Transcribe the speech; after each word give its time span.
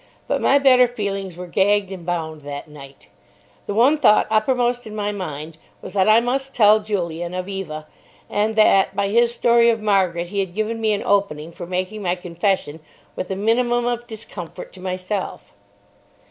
But 0.27 0.41
my 0.41 0.57
better 0.57 0.87
feelings 0.87 1.37
were 1.37 1.45
gagged 1.45 1.91
and 1.91 2.03
bound 2.07 2.41
that 2.41 2.67
night. 2.67 3.07
The 3.67 3.75
one 3.75 3.99
thought 3.99 4.25
uppermost 4.31 4.87
in 4.87 4.95
my 4.95 5.11
mind 5.11 5.59
was 5.79 5.93
that 5.93 6.09
I 6.09 6.19
must 6.19 6.55
tell 6.55 6.79
Julian 6.79 7.35
of 7.35 7.47
Eva, 7.47 7.85
and 8.27 8.55
that 8.55 8.95
by 8.95 9.09
his 9.09 9.31
story 9.31 9.69
of 9.69 9.79
Margaret 9.79 10.29
he 10.29 10.39
had 10.39 10.55
given 10.55 10.81
me 10.81 10.91
an 10.93 11.03
opening 11.03 11.51
for 11.51 11.67
making 11.67 12.01
my 12.01 12.15
confession 12.15 12.79
with 13.15 13.27
the 13.27 13.35
minimum 13.35 13.85
of 13.85 14.07
discomfort 14.07 14.73
to 14.73 14.79
myself. 14.79 15.53